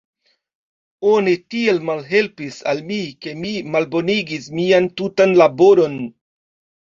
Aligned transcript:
Oni 1.09 1.33
tiel 1.53 1.81
malhelpis 1.89 2.57
al 2.71 2.81
mi, 2.87 2.97
ke 3.27 3.35
mi 3.43 3.53
malbonigis 3.77 4.49
mian 4.61 4.89
tutan 5.03 5.37
laboron. 5.45 6.01